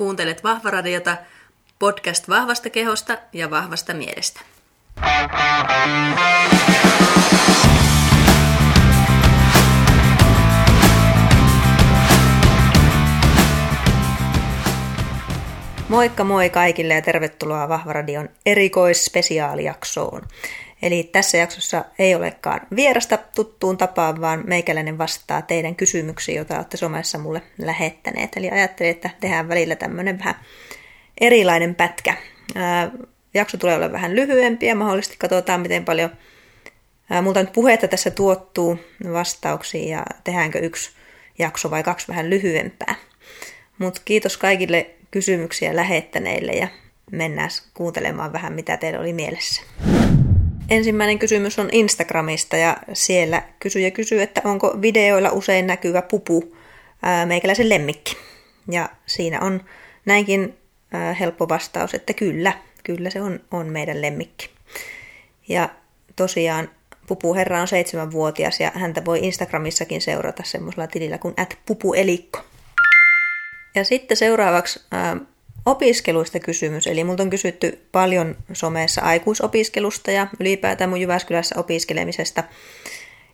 Kuuntelet 0.00 0.44
Vahvaradiota, 0.44 1.16
podcast 1.78 2.28
vahvasta 2.28 2.70
kehosta 2.70 3.18
ja 3.32 3.50
vahvasta 3.50 3.94
mielestä. 3.94 4.40
Moikka 15.88 16.24
moi 16.24 16.50
kaikille 16.50 16.94
ja 16.94 17.02
tervetuloa 17.02 17.68
Vahvaradion 17.68 18.28
erikoisspesiaalijaksoon. 18.46 20.22
Eli 20.82 21.02
tässä 21.12 21.38
jaksossa 21.38 21.84
ei 21.98 22.14
olekaan 22.14 22.60
vierasta 22.76 23.18
tuttuun 23.34 23.76
tapaan, 23.76 24.20
vaan 24.20 24.42
meikäläinen 24.46 24.98
vastaa 24.98 25.42
teidän 25.42 25.76
kysymyksiin, 25.76 26.36
joita 26.36 26.56
olette 26.56 26.76
somessa 26.76 27.18
mulle 27.18 27.42
lähettäneet. 27.58 28.36
Eli 28.36 28.50
ajattelin, 28.50 28.90
että 28.90 29.10
tehdään 29.20 29.48
välillä 29.48 29.76
tämmöinen 29.76 30.18
vähän 30.18 30.34
erilainen 31.20 31.74
pätkä. 31.74 32.14
Ää, 32.54 32.90
jakso 33.34 33.56
tulee 33.56 33.76
olla 33.76 33.92
vähän 33.92 34.16
lyhyempi 34.16 34.66
ja 34.66 34.74
mahdollisesti 34.74 35.16
katsotaan, 35.18 35.60
miten 35.60 35.84
paljon 35.84 36.10
ää, 37.10 37.22
multa 37.22 37.40
nyt 37.40 37.52
puhetta 37.52 37.88
tässä 37.88 38.10
tuottuu 38.10 38.78
vastauksiin 39.12 39.88
ja 39.88 40.04
tehdäänkö 40.24 40.58
yksi 40.58 40.90
jakso 41.38 41.70
vai 41.70 41.82
kaksi 41.82 42.08
vähän 42.08 42.30
lyhyempää. 42.30 42.94
Mutta 43.78 44.00
kiitos 44.04 44.36
kaikille 44.36 44.90
kysymyksiä 45.10 45.76
lähettäneille 45.76 46.52
ja 46.52 46.68
mennään 47.12 47.50
kuuntelemaan 47.74 48.32
vähän, 48.32 48.52
mitä 48.52 48.76
teillä 48.76 49.00
oli 49.00 49.12
mielessä. 49.12 49.62
Ensimmäinen 50.70 51.18
kysymys 51.18 51.58
on 51.58 51.68
Instagramista 51.72 52.56
ja 52.56 52.76
siellä 52.92 53.42
kysyjä 53.60 53.90
kysyy, 53.90 54.22
että 54.22 54.40
onko 54.44 54.78
videoilla 54.82 55.30
usein 55.30 55.66
näkyvä 55.66 56.02
pupu 56.02 56.56
ää, 57.02 57.26
meikäläisen 57.26 57.68
lemmikki. 57.68 58.16
Ja 58.70 58.88
siinä 59.06 59.40
on 59.40 59.64
näinkin 60.06 60.58
ää, 60.92 61.14
helppo 61.14 61.48
vastaus, 61.48 61.94
että 61.94 62.12
kyllä, 62.14 62.52
kyllä 62.84 63.10
se 63.10 63.22
on, 63.22 63.40
on 63.50 63.66
meidän 63.66 64.02
lemmikki. 64.02 64.50
Ja 65.48 65.68
tosiaan 66.16 66.70
pupuherra 67.06 67.60
on 67.60 67.68
seitsemänvuotias 67.68 68.60
ja 68.60 68.72
häntä 68.74 69.04
voi 69.04 69.18
Instagramissakin 69.22 70.00
seurata 70.00 70.42
semmoisella 70.46 70.86
tilillä 70.86 71.18
kuin 71.18 71.34
at 71.36 71.58
pupuelikko. 71.66 72.40
Ja 73.74 73.84
sitten 73.84 74.16
seuraavaksi 74.16 74.80
ää, 74.90 75.16
opiskeluista 75.66 76.40
kysymys. 76.40 76.86
Eli 76.86 77.04
multa 77.04 77.22
on 77.22 77.30
kysytty 77.30 77.86
paljon 77.92 78.36
somessa 78.52 79.00
aikuisopiskelusta 79.00 80.10
ja 80.10 80.26
ylipäätään 80.40 80.90
mun 80.90 81.00
Jyväskylässä 81.00 81.54
opiskelemisesta. 81.58 82.44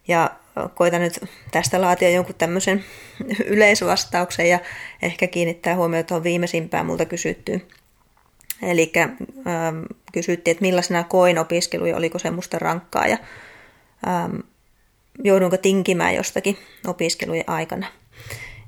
Ja 0.09 0.31
koitan 0.75 1.01
nyt 1.01 1.21
tästä 1.51 1.81
laatia 1.81 2.11
jonkun 2.11 2.35
tämmöisen 2.35 2.85
yleisvastauksen 3.45 4.49
ja 4.49 4.59
ehkä 5.03 5.27
kiinnittää 5.27 5.77
huomiota 5.77 6.09
tuohon 6.09 6.25
viimeisimpään 6.25 6.87
multa 6.87 7.05
kysyttyyn. 7.05 7.63
Eli 8.63 8.93
ähm, 8.97 9.83
kysyttiin, 10.13 10.53
että 10.53 10.63
millaisena 10.63 11.05
koin 11.05 11.39
opiskelu 11.39 11.87
ja 11.87 11.97
oliko 11.97 12.19
se 12.19 12.31
musta 12.31 12.59
rankkaa 12.59 13.07
ja 13.07 13.19
ähm, 14.07 14.37
joudunko 15.25 15.57
tinkimään 15.57 16.15
jostakin 16.15 16.59
opiskelujen 16.87 17.45
aikana. 17.47 17.87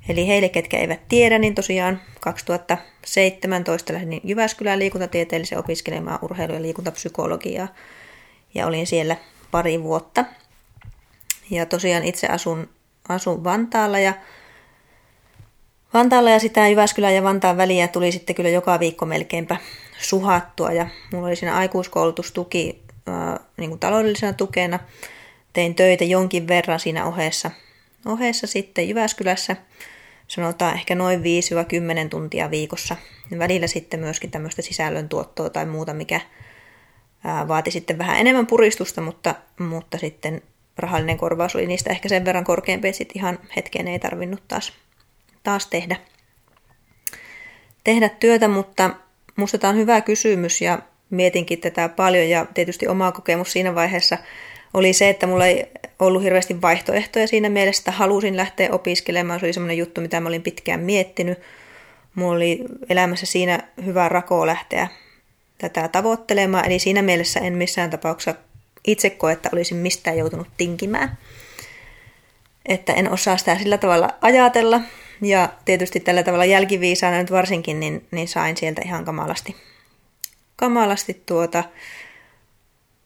Eli 0.09 0.27
heille, 0.27 0.49
ketkä 0.49 0.77
eivät 0.77 1.07
tiedä, 1.09 1.39
niin 1.39 1.55
tosiaan 1.55 2.01
2017 2.19 3.93
lähdin 3.93 4.21
Jyväskylään 4.23 4.79
liikuntatieteellisen 4.79 5.57
opiskelemaan 5.57 6.19
urheilu- 6.21 6.53
ja 6.53 6.61
liikuntapsykologiaa. 6.61 7.67
Ja 8.53 8.67
olin 8.67 8.87
siellä 8.87 9.15
pari 9.51 9.83
vuotta. 9.83 10.25
Ja 11.49 11.65
tosiaan 11.65 12.03
itse 12.03 12.27
asun, 12.27 12.69
asun 13.09 13.43
Vantaalla 13.43 13.99
ja 13.99 14.13
Vantaalla 15.93 16.29
ja 16.29 16.39
sitä 16.39 16.67
Jyväskylän 16.67 17.15
ja 17.15 17.23
Vantaan 17.23 17.57
väliä 17.57 17.87
tuli 17.87 18.11
sitten 18.11 18.35
kyllä 18.35 18.49
joka 18.49 18.79
viikko 18.79 19.05
melkeinpä 19.05 19.57
suhattua. 19.99 20.71
Ja 20.71 20.87
mulla 21.13 21.27
oli 21.27 21.35
siinä 21.35 21.57
aikuiskoulutustuki 21.57 22.83
äh, 23.09 23.39
niin 23.57 23.69
kuin 23.69 23.79
taloudellisena 23.79 24.33
tukena. 24.33 24.79
Tein 25.53 25.75
töitä 25.75 26.03
jonkin 26.03 26.47
verran 26.47 26.79
siinä 26.79 27.05
ohessa, 27.05 27.51
ohessa 28.05 28.47
sitten 28.47 28.89
Jyväskylässä– 28.89 29.55
sanotaan 30.29 30.73
ehkä 30.73 30.95
noin 30.95 31.19
5-10 31.19 31.23
tuntia 32.09 32.51
viikossa. 32.51 32.95
Välillä 33.37 33.67
sitten 33.67 33.99
myöskin 33.99 34.31
tämmöistä 34.31 34.61
sisällöntuottoa 34.61 35.49
tai 35.49 35.65
muuta, 35.65 35.93
mikä 35.93 36.21
vaati 37.47 37.71
sitten 37.71 37.97
vähän 37.97 38.17
enemmän 38.17 38.47
puristusta, 38.47 39.01
mutta, 39.01 39.35
mutta 39.59 39.97
sitten 39.97 40.41
rahallinen 40.77 41.17
korvaus 41.17 41.55
oli 41.55 41.67
niistä 41.67 41.89
ehkä 41.89 42.09
sen 42.09 42.25
verran 42.25 42.43
korkeampi, 42.43 42.87
että 42.87 42.97
sitten 42.97 43.17
ihan 43.17 43.39
hetkeen 43.55 43.87
ei 43.87 43.99
tarvinnut 43.99 44.43
taas, 44.47 44.73
taas 45.43 45.67
tehdä, 45.67 45.95
tehdä 47.83 48.09
työtä, 48.09 48.47
mutta 48.47 48.89
musta 49.35 49.57
tämä 49.57 49.71
on 49.71 49.77
hyvä 49.77 50.01
kysymys 50.01 50.61
ja 50.61 50.79
mietinkin 51.09 51.61
tätä 51.61 51.89
paljon 51.89 52.29
ja 52.29 52.45
tietysti 52.53 52.87
oma 52.87 53.11
kokemus 53.11 53.51
siinä 53.51 53.75
vaiheessa 53.75 54.17
oli 54.73 54.93
se, 54.93 55.09
että 55.09 55.27
mulla 55.27 55.45
ei 55.45 55.65
ollut 55.99 56.23
hirveästi 56.23 56.61
vaihtoehtoja 56.61 57.27
siinä 57.27 57.49
mielessä, 57.49 57.81
että 57.81 57.91
halusin 57.91 58.37
lähteä 58.37 58.69
opiskelemaan. 58.71 59.39
Se 59.39 59.45
oli 59.45 59.53
semmoinen 59.53 59.77
juttu, 59.77 60.01
mitä 60.01 60.19
mä 60.19 60.29
olin 60.29 60.41
pitkään 60.41 60.79
miettinyt. 60.79 61.39
Mulla 62.15 62.35
oli 62.35 62.59
elämässä 62.89 63.25
siinä 63.25 63.59
hyvä 63.85 64.09
rako 64.09 64.47
lähteä 64.47 64.87
tätä 65.57 65.87
tavoittelemaan, 65.87 66.65
eli 66.65 66.79
siinä 66.79 67.01
mielessä 67.01 67.39
en 67.39 67.53
missään 67.53 67.89
tapauksessa 67.89 68.35
itse 68.87 69.09
koe, 69.09 69.31
että 69.31 69.49
olisin 69.53 69.77
mistään 69.77 70.17
joutunut 70.17 70.47
tinkimään. 70.57 71.17
Että 72.65 72.93
en 72.93 73.11
osaa 73.11 73.37
sitä 73.37 73.57
sillä 73.57 73.77
tavalla 73.77 74.09
ajatella, 74.21 74.81
ja 75.21 75.49
tietysti 75.65 75.99
tällä 75.99 76.23
tavalla 76.23 76.45
jälkiviisaana 76.45 77.17
nyt 77.17 77.31
varsinkin, 77.31 77.79
niin, 77.79 78.07
niin 78.11 78.27
sain 78.27 78.57
sieltä 78.57 78.81
ihan 78.85 79.05
kamalasti, 79.05 79.55
kamalasti 80.55 81.23
tuota 81.25 81.63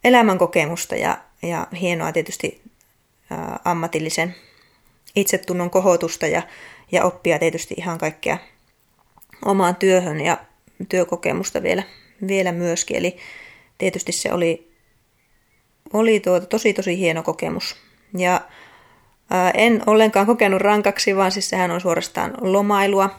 elämän 0.04 0.38
kokemusta 0.38 0.96
ja, 0.96 1.18
ja 1.42 1.68
hienoa 1.82 2.12
tietysti 2.12 2.62
ä, 3.32 3.36
ammatillisen 3.66 4.36
itsetunnon 5.16 5.70
kohotusta 5.70 6.28
ja, 6.28 6.42
ja 6.92 7.04
oppia 7.04 7.40
tietysti 7.40 7.74
ihan 7.78 7.98
kaikkea 7.98 8.38
omaan 9.46 9.76
työhön 9.76 10.22
ja 10.22 10.38
työkokemusta 10.90 11.64
vielä, 11.64 11.84
vielä 12.28 12.52
myöskin. 12.52 12.98
Eli 12.98 13.18
tietysti 13.78 14.12
se 14.12 14.34
oli, 14.34 14.72
oli 15.94 16.20
tuota, 16.20 16.46
tosi 16.46 16.74
tosi 16.74 16.98
hieno 16.98 17.24
kokemus. 17.24 17.76
Ja 18.18 18.42
ää, 19.30 19.52
en 19.52 19.84
ollenkaan 19.86 20.26
kokenut 20.26 20.62
rankaksi, 20.62 21.16
vaan 21.16 21.32
siis 21.32 21.50
sehän 21.50 21.72
on 21.72 21.82
suorastaan 21.82 22.34
lomailua, 22.42 23.10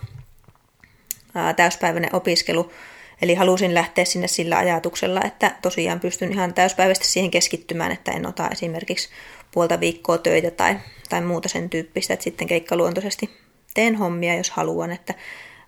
ää, 1.34 1.55
täyspäiväinen 1.55 2.15
opiskelu 2.15 2.73
Eli 3.22 3.34
halusin 3.34 3.75
lähteä 3.75 4.04
sinne 4.04 4.28
sillä 4.28 4.58
ajatuksella, 4.58 5.20
että 5.25 5.56
tosiaan 5.62 6.00
pystyn 6.00 6.32
ihan 6.32 6.54
täyspäiväisesti 6.54 7.08
siihen 7.08 7.30
keskittymään, 7.30 7.92
että 7.92 8.12
en 8.12 8.26
ota 8.26 8.48
esimerkiksi 8.52 9.08
puolta 9.52 9.80
viikkoa 9.80 10.19
töitä 10.19 10.50
tai, 10.50 10.76
tai 11.08 11.20
muuta 11.20 11.48
sen 11.48 11.70
tyyppistä, 11.70 12.14
että 12.14 12.25
sitten 12.25 12.47
keikkaluontoisesti 12.47 13.30
teen 13.75 13.97
hommia, 13.97 14.36
jos 14.36 14.50
haluan, 14.50 14.92
että 14.92 15.14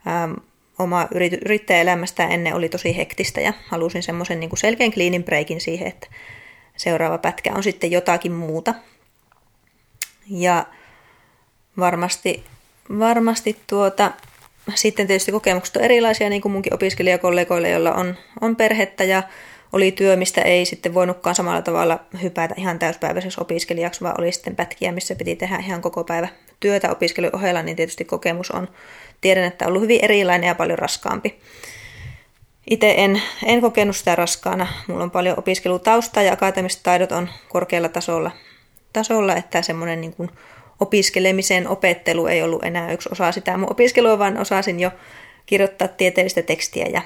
ähm, 0.06 0.32
oma 0.78 1.08
yrittäjäelämästä 1.42 2.26
ennen 2.26 2.54
oli 2.54 2.68
tosi 2.68 2.96
hektistä 2.96 3.40
ja 3.40 3.52
halusin 3.68 4.02
semmoisen 4.02 4.40
niin 4.40 4.50
selkeän 4.56 4.92
cleanin 4.92 5.24
breakin 5.24 5.60
siihen, 5.60 5.88
että 5.88 6.06
seuraava 6.76 7.18
pätkä 7.18 7.52
on 7.54 7.62
sitten 7.62 7.90
jotakin 7.90 8.32
muuta. 8.32 8.74
Ja 10.30 10.66
varmasti, 11.78 12.44
varmasti 12.98 13.56
tuota, 13.66 14.12
sitten 14.74 15.06
tietysti 15.06 15.32
kokemukset 15.32 15.76
on 15.76 15.82
erilaisia, 15.82 16.30
niin 16.30 16.42
kuin 16.42 16.52
munkin 16.52 16.74
opiskelijakollegoille, 16.74 17.70
joilla 17.70 17.92
on, 17.92 18.16
on 18.40 18.56
perhettä 18.56 19.04
ja 19.04 19.22
oli 19.72 19.92
työ, 19.92 20.16
mistä 20.16 20.42
ei 20.42 20.64
sitten 20.64 20.94
voinutkaan 20.94 21.34
samalla 21.34 21.62
tavalla 21.62 21.98
hypätä 22.22 22.54
ihan 22.58 22.78
täyspäiväiseksi 22.78 23.40
opiskelijaksi, 23.40 24.00
vaan 24.00 24.20
oli 24.20 24.32
sitten 24.32 24.56
pätkiä, 24.56 24.92
missä 24.92 25.14
piti 25.14 25.36
tehdä 25.36 25.56
ihan 25.56 25.82
koko 25.82 26.04
päivä 26.04 26.28
työtä 26.60 26.90
opiskelun 26.90 27.36
ohella, 27.36 27.62
niin 27.62 27.76
tietysti 27.76 28.04
kokemus 28.04 28.50
on, 28.50 28.68
tiedän, 29.20 29.44
että 29.44 29.64
on 29.64 29.68
ollut 29.68 29.82
hyvin 29.82 30.04
erilainen 30.04 30.48
ja 30.48 30.54
paljon 30.54 30.78
raskaampi. 30.78 31.40
Itse 32.70 32.94
en, 32.98 33.22
en 33.44 33.60
kokenut 33.60 33.96
sitä 33.96 34.14
raskaana. 34.16 34.66
Mulla 34.88 35.04
on 35.04 35.10
paljon 35.10 35.38
opiskelutaustaa 35.38 36.22
ja 36.22 36.32
akateemiset 36.32 36.82
taidot 36.82 37.12
on 37.12 37.28
korkealla 37.48 37.88
tasolla, 37.88 38.30
tasolla 38.92 39.36
että 39.36 39.62
semmoinen 39.62 40.00
niin 40.00 40.12
kuin 40.12 40.30
opiskelemisen 40.80 41.68
opettelu 41.68 42.26
ei 42.26 42.42
ollut 42.42 42.64
enää 42.64 42.92
yksi 42.92 43.08
osa 43.12 43.32
sitä 43.32 43.56
mun 43.56 43.72
opiskelua, 43.72 44.18
vaan 44.18 44.38
osasin 44.38 44.80
jo 44.80 44.90
kirjoittaa 45.46 45.88
tieteellistä 45.88 46.42
tekstiä 46.42 46.86
ja, 46.86 47.02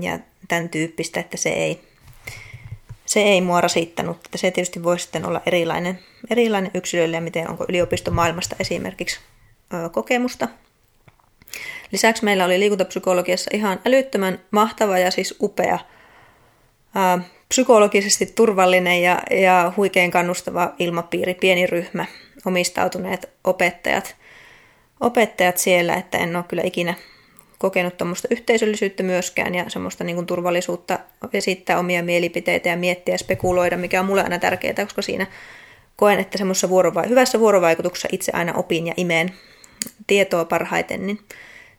ja 0.00 0.18
tämän 0.48 0.68
tyyppistä, 0.68 1.20
että 1.20 1.36
se 1.36 1.48
ei, 1.48 1.80
se 3.06 3.20
ei 3.20 3.40
mua 3.40 3.60
rasittanut. 3.60 4.16
Että 4.24 4.38
se 4.38 4.50
tietysti 4.50 4.82
voisi 4.82 5.02
sitten 5.02 5.26
olla 5.26 5.40
erilainen, 5.46 5.98
erilainen 6.30 6.70
yksilöille 6.74 7.16
ja 7.16 7.20
miten 7.20 7.50
onko 7.50 7.64
yliopistomaailmasta 7.68 8.56
esimerkiksi 8.60 9.20
ö, 9.74 9.88
kokemusta. 9.88 10.48
Lisäksi 11.92 12.24
meillä 12.24 12.44
oli 12.44 12.60
liikuntapsykologiassa 12.60 13.50
ihan 13.54 13.80
älyttömän 13.86 14.40
mahtava 14.50 14.98
ja 14.98 15.10
siis 15.10 15.34
upea 15.40 15.78
ö, 16.96 17.22
psykologisesti 17.48 18.26
turvallinen 18.26 19.02
ja, 19.02 19.22
ja 19.30 19.72
huikein 19.76 20.10
kannustava 20.10 20.74
ilmapiiri, 20.78 21.34
pieni 21.34 21.66
ryhmä, 21.66 22.06
omistautuneet 22.44 23.30
opettajat, 23.44 24.16
opettajat 25.00 25.58
siellä, 25.58 25.94
että 25.94 26.18
en 26.18 26.36
ole 26.36 26.44
kyllä 26.48 26.62
ikinä 26.62 26.94
kokenut 27.58 27.96
tuommoista 27.96 28.28
yhteisöllisyyttä 28.30 29.02
myöskään 29.02 29.54
ja 29.54 29.64
semmoista 29.68 30.04
niin 30.04 30.16
kuin 30.16 30.26
turvallisuutta 30.26 30.98
esittää 31.32 31.78
omia 31.78 32.02
mielipiteitä 32.02 32.68
ja 32.68 32.76
miettiä 32.76 33.14
ja 33.14 33.18
spekuloida, 33.18 33.76
mikä 33.76 34.00
on 34.00 34.06
mulle 34.06 34.22
aina 34.22 34.38
tärkeää, 34.38 34.74
koska 34.74 35.02
siinä 35.02 35.26
koen, 35.96 36.18
että 36.18 36.38
semmoisessa 36.38 36.68
vuorova- 36.68 37.08
hyvässä 37.08 37.40
vuorovaikutuksessa 37.40 38.08
itse 38.12 38.32
aina 38.34 38.52
opin 38.52 38.86
ja 38.86 38.94
imeen 38.96 39.34
tietoa 40.06 40.44
parhaiten, 40.44 41.06
niin 41.06 41.18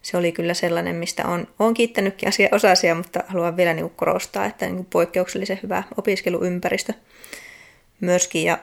se 0.01 0.17
oli 0.17 0.31
kyllä 0.31 0.53
sellainen, 0.53 0.95
mistä 0.95 1.25
on, 1.25 1.47
on 1.59 1.73
kiittänytkin 1.73 2.29
asia, 2.29 2.49
osasia, 2.51 2.95
mutta 2.95 3.23
haluan 3.27 3.57
vielä 3.57 3.73
niin 3.73 3.89
korostaa, 3.89 4.45
että 4.45 4.65
niin 4.65 4.75
kuin 4.75 4.87
poikkeuksellisen 4.89 5.59
hyvä 5.63 5.83
opiskeluympäristö 5.97 6.93
myöskin. 8.01 8.43
Ja 8.43 8.57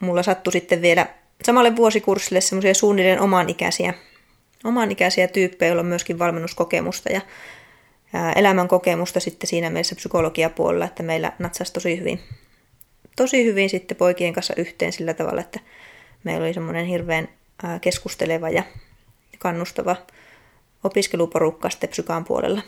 mulla 0.00 0.22
sattui 0.22 0.52
sitten 0.52 0.82
vielä 0.82 1.06
samalle 1.44 1.76
vuosikurssille 1.76 2.40
semmoisia 2.40 2.74
suunnilleen 2.74 3.20
oman 3.20 3.50
ikäisiä, 3.50 3.94
oman 4.64 4.90
ikäisiä 4.90 5.28
tyyppejä, 5.28 5.68
joilla 5.68 5.80
on 5.80 5.86
myöskin 5.86 6.18
valmennuskokemusta 6.18 7.12
ja 7.12 7.20
elämän 8.36 8.68
kokemusta 8.68 9.20
sitten 9.20 9.48
siinä 9.48 9.70
mielessä 9.70 9.94
psykologiapuolella, 9.94 10.84
että 10.84 11.02
meillä 11.02 11.32
natsasi 11.38 11.72
tosi 11.72 12.00
hyvin, 12.00 12.20
tosi 13.16 13.44
hyvin 13.44 13.70
sitten 13.70 13.96
poikien 13.96 14.32
kanssa 14.32 14.54
yhteen 14.56 14.92
sillä 14.92 15.14
tavalla, 15.14 15.40
että 15.40 15.60
meillä 16.24 16.44
oli 16.44 16.54
semmoinen 16.54 16.86
hirveän 16.86 17.28
keskusteleva 17.80 18.50
ja 18.50 18.62
kannustava 19.38 19.96
opiskeluporukka 20.84 21.70
sitten 21.70 21.90
psykaan 21.90 22.24
puolella 22.24 22.62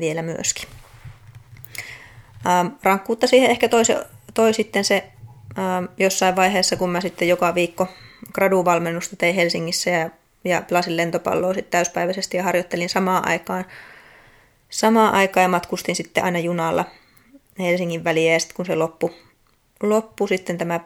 vielä 0.00 0.22
myöskin. 0.22 0.68
rankkuutta 2.82 3.26
siihen 3.26 3.50
ehkä 3.50 3.68
toi, 3.68 3.84
se, 3.84 4.06
toi 4.34 4.54
sitten 4.54 4.84
se 4.84 5.04
jossain 5.98 6.36
vaiheessa, 6.36 6.76
kun 6.76 6.90
mä 6.90 7.00
sitten 7.00 7.28
joka 7.28 7.54
viikko 7.54 7.88
graduvalmennusta 8.32 9.16
tein 9.16 9.34
Helsingissä 9.34 9.90
ja, 9.90 10.10
ja 10.44 10.62
pelasin 10.68 10.96
lentopalloa 10.96 11.54
sitten 11.54 11.70
täyspäiväisesti 11.70 12.36
ja 12.36 12.42
harjoittelin 12.42 12.88
samaan 12.88 13.28
aikaan. 13.28 13.64
Samaan 14.70 15.14
aikaan 15.14 15.42
ja 15.42 15.48
matkustin 15.48 15.96
sitten 15.96 16.24
aina 16.24 16.38
junalla 16.38 16.84
Helsingin 17.58 18.04
väliä 18.04 18.32
ja 18.32 18.40
sitten 18.40 18.56
kun 18.56 18.66
se 18.66 18.74
loppui, 18.74 19.14
loppu 19.82 20.26
sitten 20.26 20.58
tämä 20.58 20.80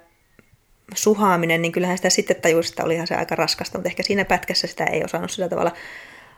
suhaaminen, 0.95 1.63
niin 1.63 1.73
kyllähän 1.73 1.97
sitä 1.97 2.11
sitten 2.11 2.41
tajusi, 2.43 2.73
että 2.73 2.85
olihan 2.85 3.07
se 3.07 3.15
aika 3.15 3.35
raskasta, 3.35 3.79
mutta 3.79 3.89
ehkä 3.89 4.03
siinä 4.03 4.25
pätkässä 4.25 4.67
sitä 4.67 4.85
ei 4.85 5.05
osannut 5.05 5.31
sillä 5.31 5.49
tavalla 5.49 5.73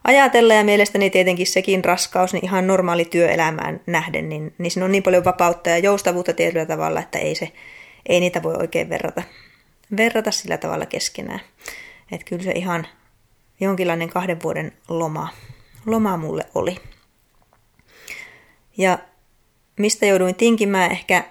ajatella 0.05 0.55
ja 0.55 0.65
mielestäni 0.65 1.11
tietenkin 1.11 1.47
sekin 1.47 1.85
raskaus, 1.85 2.33
niin 2.33 2.45
ihan 2.45 2.67
normaali 2.67 3.05
työelämään 3.05 3.81
nähden, 3.87 4.29
niin, 4.29 4.55
niin 4.59 4.71
siinä 4.71 4.85
on 4.85 4.93
niin 4.93 5.03
paljon 5.03 5.25
vapautta 5.25 5.71
ja 5.71 5.79
joustavuutta 5.79 6.33
tietyllä 6.33 6.67
tavalla, 6.67 7.01
että 7.01 7.19
ei, 7.19 7.35
se, 7.35 7.53
ei 8.09 8.21
niitä 8.21 8.43
voi 8.43 8.55
oikein 8.55 8.89
verrata, 8.89 9.23
verrata 9.97 10.31
sillä 10.31 10.59
tavalla 10.59 10.87
keskenään. 10.87 11.41
Että 12.13 12.25
kyllä 12.25 12.43
se 12.43 12.53
ihan 12.53 12.87
jonkinlainen 13.61 14.09
kahden 14.09 14.43
vuoden 14.43 14.73
loma, 14.89 15.29
loma 15.87 16.17
mulle 16.17 16.47
oli. 16.55 16.77
Ja 18.79 18.99
mistä 19.79 20.07
jouduin 20.07 20.35
tinkimään 20.35 20.91
ehkä 20.91 21.25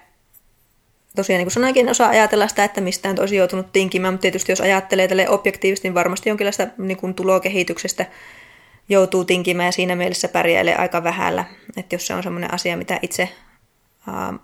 tosiaan 1.16 1.38
niin 1.38 1.46
kuin 1.46 1.52
sanoinkin, 1.52 1.88
osaa 1.88 2.08
ajatella 2.08 2.48
sitä, 2.48 2.64
että 2.64 2.80
mistään 2.80 3.20
olisi 3.20 3.36
joutunut 3.36 3.72
tinkimään, 3.72 4.14
mutta 4.14 4.22
tietysti 4.22 4.52
jos 4.52 4.60
ajattelee 4.60 5.08
tälle 5.08 5.28
objektiivisesti, 5.28 5.88
niin 5.88 5.94
varmasti 5.94 6.28
jonkinlaista 6.28 6.66
niin 6.78 6.96
kuin 6.96 7.14
tulokehityksestä 7.14 8.06
joutuu 8.88 9.24
tinkimään 9.24 9.66
ja 9.66 9.72
siinä 9.72 9.96
mielessä 9.96 10.28
pärjäilee 10.28 10.76
aika 10.76 11.04
vähällä. 11.04 11.44
Että 11.76 11.94
jos 11.94 12.06
se 12.06 12.14
on 12.14 12.22
semmoinen 12.22 12.54
asia, 12.54 12.76
mitä 12.76 12.98
itse 13.02 13.28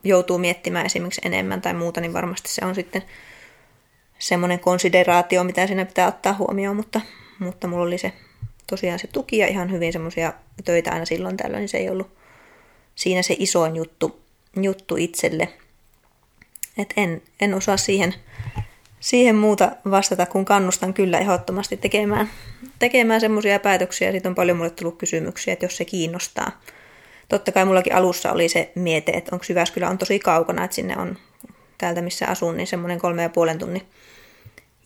joutuu 0.05 0.39
miettimään 0.39 0.87
esimerkiksi 0.87 1.21
enemmän 1.25 1.63
tai 1.63 1.75
muuta, 1.75 2.01
niin 2.01 2.13
varmasti 2.13 2.49
se 2.49 2.65
on 2.65 2.75
sitten 2.75 3.03
semmoinen 4.29 4.61
konsideraatio, 4.61 5.45
mitä 5.45 5.67
siinä 5.67 5.85
pitää 5.85 6.09
ottaa 6.09 6.35
huomioon, 6.39 6.77
mutta, 6.77 7.01
mutta 7.39 7.69
mulla 7.69 7.85
oli 7.85 7.99
se 7.99 8.13
tosiaan 8.67 8.99
se 8.99 9.07
tuki 9.07 9.39
ja 9.39 9.47
ihan 9.47 9.71
hyvin 9.71 9.93
semmoisia 9.93 10.33
töitä 10.65 10.91
aina 10.91 11.05
silloin 11.05 11.37
tällöin, 11.37 11.61
niin 11.61 11.69
se 11.69 11.79
ei 11.79 11.91
ollut 11.91 12.17
siinä 12.95 13.23
se 13.23 13.37
isoin 13.39 13.77
juttu, 13.77 14.21
juttu 14.63 14.97
itselle. 14.97 15.49
Et 16.79 16.95
en, 16.97 17.23
en 17.41 17.55
osaa 17.55 17.77
siihen, 17.77 18.15
siihen 19.01 19.37
muuta 19.37 19.71
vastata, 19.91 20.27
kun 20.27 20.45
kannustan 20.45 20.95
kyllä 20.95 21.19
ehdottomasti 21.19 21.77
tekemään, 21.77 22.31
tekemään 22.79 23.21
semmoisia 23.21 23.61
päätöksiä. 23.61 24.11
Siitä 24.11 24.29
on 24.29 24.35
paljon 24.35 24.57
mulle 24.57 24.71
tullut 24.71 24.99
kysymyksiä, 24.99 25.53
että 25.53 25.65
jos 25.65 25.77
se 25.77 25.85
kiinnostaa. 25.85 26.61
Totta 27.29 27.53
kai 27.53 27.65
mullakin 27.65 27.95
alussa 27.95 28.33
oli 28.33 28.49
se 28.49 28.73
miete, 28.75 29.13
että 29.13 29.31
onko 29.33 29.45
Jyväskylä 29.49 29.89
on 29.89 29.99
tosi 29.99 30.19
kaukana, 30.19 30.65
että 30.65 30.75
sinne 30.75 30.97
on 30.97 31.19
täältä 31.79 32.03
missä 32.03 32.27
asun, 32.27 32.57
niin 32.57 32.67
semmoinen 32.67 32.99
kolme 32.99 33.23
ja 33.23 33.29
puolen 33.29 33.59
tunnin 33.59 33.83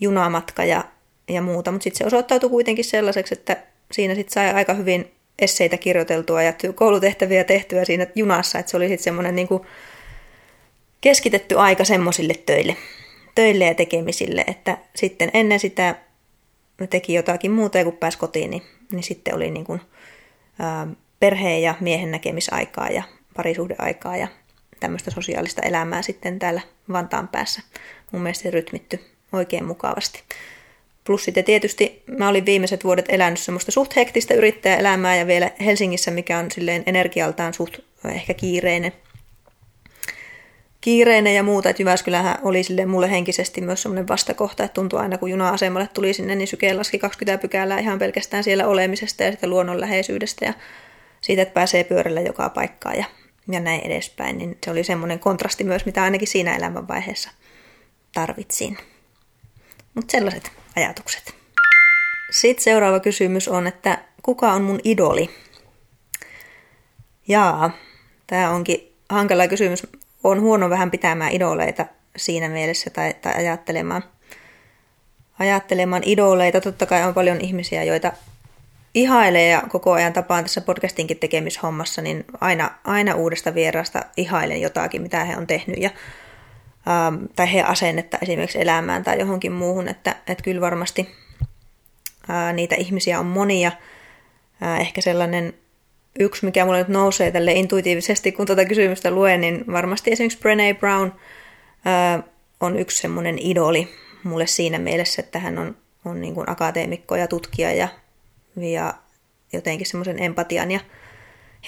junamatka 0.03 0.65
ja, 0.65 0.85
ja 1.29 1.43
muuta. 1.43 1.73
Mutta 1.73 1.85
sitten 1.85 1.99
se 1.99 2.07
osoittautui 2.07 2.51
kuitenkin 2.51 2.85
sellaiseksi, 2.85 3.35
että 3.35 3.57
siinä 3.93 4.15
sitten 4.15 4.33
sai 4.33 4.53
aika 4.53 4.75
hyvin 4.75 5.13
esseitä 5.39 5.77
kirjoiteltua 5.77 6.43
ja 6.43 6.53
koulutehtäviä 6.75 7.45
tehtyä 7.45 7.85
siinä 7.85 8.07
junassa, 8.15 8.59
että 8.59 8.71
se 8.71 8.77
oli 8.77 8.89
sitten 8.89 9.05
semmoinen 9.05 9.37
niin 9.37 9.49
kuin 9.49 9.63
keskitetty 11.01 11.59
aika 11.59 11.85
semmoisille 11.85 12.35
töille, 12.47 12.77
töille 13.35 13.65
ja 13.65 13.75
tekemisille, 13.75 14.45
että 14.47 14.79
sitten 14.97 15.31
ennen 15.35 15.61
sitä 15.61 15.95
teki 16.91 17.15
jotakin 17.15 17.51
muuta 17.51 17.79
ja 17.79 17.85
kun 17.85 17.97
pääsi 17.97 18.19
kotiin, 18.19 18.51
niin, 18.51 18.63
niin 18.93 19.03
sitten 19.03 19.35
oli 19.35 19.51
niin 19.51 19.65
kuin, 19.65 19.81
ää, 20.59 20.87
perheen 21.21 21.63
ja 21.63 21.75
miehen 21.81 22.11
näkemisaikaa 22.11 22.89
ja 22.89 23.03
parisuhdeaikaa 23.37 24.17
ja 24.17 24.29
tämmöistä 24.81 25.11
sosiaalista 25.11 25.63
elämää 25.63 26.03
sitten 26.03 26.39
täällä 26.39 26.61
Vantaan 26.93 27.29
päässä. 27.29 27.63
Mun 28.13 28.23
mielestä 28.23 28.43
se 28.43 28.51
rytmitty 28.51 29.12
oikein 29.33 29.65
mukavasti. 29.65 30.23
Plus 31.05 31.25
sitten 31.25 31.45
tietysti 31.45 32.03
mä 32.19 32.29
olin 32.29 32.47
viimeiset 32.47 32.85
vuodet 32.85 33.07
elänyt 33.09 33.39
semmoista 33.39 33.73
suht 33.73 33.97
hektistä 33.97 34.35
yrittäjäelämää 34.35 35.17
ja 35.17 35.27
vielä 35.27 35.51
Helsingissä, 35.65 36.11
mikä 36.11 36.39
on 36.39 36.51
silleen 36.51 36.83
energialtaan 36.87 37.55
suht 37.55 37.79
ehkä 38.05 38.35
kiireinen 38.35 38.93
kiireinen 40.83 41.35
ja 41.35 41.43
muuta, 41.43 41.71
että 41.71 41.83
Jyväskylähän 41.83 42.39
oli 42.43 42.63
sille 42.63 42.87
mulle 42.87 43.11
henkisesti 43.11 43.61
myös 43.61 43.83
semmoinen 43.83 44.09
vastakohta, 44.09 44.65
että 44.65 44.75
tuntui 44.75 45.01
aina 45.01 45.19
kun 45.19 45.31
juna-asemalle 45.31 45.89
tuli 45.95 46.13
sinne, 46.13 46.35
niin 46.35 46.49
syke 46.49 46.75
laski 46.75 46.99
20 46.99 47.43
pykälää 47.43 47.79
ihan 47.79 47.99
pelkästään 47.99 48.45
siellä 48.45 48.67
olemisesta 48.67 49.23
ja 49.23 49.33
sitä 49.33 49.47
luonnonläheisyydestä 49.47 50.45
ja 50.45 50.53
siitä, 51.21 51.43
että 51.43 51.55
pääsee 51.55 51.85
pyörällä 51.85 52.21
joka 52.21 52.49
paikkaan 52.49 52.99
ja, 52.99 53.05
ja 53.51 53.61
näin 53.61 53.81
edespäin, 53.81 54.39
niin 54.39 54.59
se 54.65 54.71
oli 54.71 54.85
semmoinen 54.85 55.19
kontrasti 55.19 55.65
myös, 55.65 55.87
mitä 55.87 56.03
ainakin 56.03 56.29
siinä 56.29 56.57
elämänvaiheessa 56.57 57.31
tarvitsin. 58.15 58.79
Mutta 59.95 60.13
sellaiset 60.13 60.53
ajatukset. 60.77 61.35
Sitten 62.31 62.65
seuraava 62.65 63.01
kysymys 63.01 63.49
on, 63.49 63.67
että 63.67 63.99
kuka 64.23 64.53
on 64.53 64.63
mun 64.63 64.81
idoli? 64.85 65.31
Jaa, 67.29 67.71
tämä 68.27 68.51
onkin 68.51 68.93
hankala 69.09 69.49
kysymys 69.49 69.87
on 70.25 70.41
huono 70.41 70.71
vähän 70.71 70.91
pitämään 70.91 71.33
idoleita 71.33 71.87
siinä 72.17 72.49
mielessä 72.49 72.91
tai, 72.91 73.15
tai 73.15 73.35
ajattelemaan, 73.35 74.05
ajattelemaan 75.39 76.03
idoleita. 76.05 76.61
Totta 76.61 76.87
kai 76.87 77.03
on 77.03 77.15
paljon 77.15 77.41
ihmisiä, 77.41 77.85
joita 77.85 78.13
ihailee 78.95 79.49
ja 79.49 79.63
koko 79.69 79.93
ajan 79.93 80.13
tapaan 80.13 80.45
tässä 80.45 80.61
podcastinkin 80.61 81.19
tekemishommassa, 81.19 82.03
niin 82.03 82.25
aina, 82.41 82.71
aina 82.85 83.15
uudesta 83.15 83.55
vierasta 83.55 84.03
ihailen 84.17 84.61
jotakin, 84.61 85.03
mitä 85.03 85.25
he 85.25 85.37
on 85.37 85.47
tehnyt 85.47 85.79
ja, 85.79 85.91
ähm, 86.89 87.25
tai 87.37 87.53
he 87.53 87.63
asennetta 87.63 88.19
esimerkiksi 88.23 88.61
elämään 88.61 89.05
tai 89.05 89.19
johonkin 89.19 89.53
muuhun, 89.53 89.89
että, 89.89 90.17
että 90.27 90.45
kyllä 90.45 90.61
varmasti 90.61 91.15
äh, 92.31 92.55
niitä 92.55 92.75
ihmisiä 92.75 93.21
on 93.21 93.27
monia. 93.27 93.73
Äh, 94.63 94.81
ehkä 94.81 95.01
sellainen 95.01 95.55
yksi, 96.19 96.45
mikä 96.45 96.65
mulle 96.65 96.79
nyt 96.79 96.89
nousee 96.89 97.31
tälle 97.31 97.53
intuitiivisesti, 97.53 98.33
kun 98.33 98.47
tuota 98.47 98.65
kysymystä 98.65 99.11
luen, 99.11 99.41
niin 99.41 99.65
varmasti 99.73 100.13
esimerkiksi 100.13 100.39
Brené 100.39 100.79
Brown 100.79 101.13
ää, 101.85 102.23
on 102.61 102.79
yksi 102.79 103.01
semmoinen 103.01 103.39
idoli 103.39 103.89
mulle 104.25 104.47
siinä 104.47 104.79
mielessä, 104.79 105.23
että 105.23 105.39
hän 105.39 105.59
on, 105.59 105.77
on 106.05 106.21
niin 106.21 106.35
kuin 106.35 106.51
akateemikko 106.51 107.17
ja 107.17 107.29
tutkija 107.29 107.73
ja, 107.73 107.89
ja 108.57 108.95
jotenkin 109.53 109.87
semmoisen 109.87 110.23
empatian 110.23 110.71
ja 110.71 110.81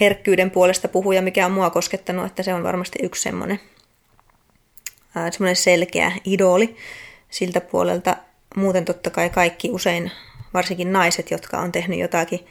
herkkyyden 0.01 0.51
puolesta 0.51 0.89
puhuja, 0.89 1.23
mikä 1.23 1.47
on 1.47 1.53
mua 1.53 1.71
koskettanut, 1.71 2.27
että 2.27 2.43
se 2.43 2.55
on 2.55 2.63
varmasti 2.63 2.99
yksi 3.03 3.23
semmoinen, 3.23 3.61
semmoinen 5.31 5.57
selkeä 5.57 6.13
idoli 6.25 6.77
siltä 7.31 7.61
puolelta. 7.61 8.17
Muuten 8.57 8.85
totta 8.85 9.11
kai 9.11 9.31
kaikki 9.31 9.71
usein, 9.71 10.11
varsinkin 10.55 10.93
naiset, 10.93 11.31
jotka 11.31 11.59
on 11.59 11.73
tehnyt 11.73 11.99
jotakin 11.99 12.47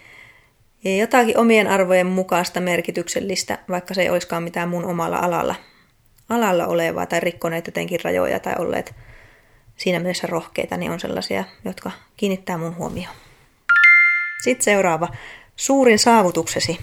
jotakin 0.84 1.38
omien 1.38 1.68
arvojen 1.68 2.08
mukaista 2.08 2.60
merkityksellistä, 2.60 3.58
vaikka 3.70 3.94
se 3.94 4.02
ei 4.02 4.10
olisikaan 4.10 4.44
mitään 4.44 4.70
mun 4.70 4.86
omalla 4.86 5.18
alalla, 5.18 5.56
alalla 6.30 6.68
olevaa 6.68 7.06
tai 7.06 7.20
rikkoneet 7.20 7.68
jotenkin 7.68 8.00
rajoja 8.04 8.40
tai 8.40 8.54
olleet 8.58 8.96
siinä 9.78 10.00
mielessä 10.00 10.28
rohkeita, 10.28 10.78
niin 10.78 10.92
on 10.92 11.00
sellaisia, 11.00 11.44
jotka 11.66 11.92
kiinnittää 12.18 12.58
mun 12.58 12.76
huomioon. 12.76 13.16
Sitten 14.44 14.64
seuraava. 14.64 15.08
Suurin 15.56 16.00
saavutuksesi. 16.00 16.80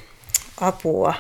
Apua. 0.61 1.15